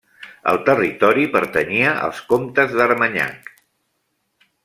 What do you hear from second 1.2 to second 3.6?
pertanyia als comtes d'Armanyac.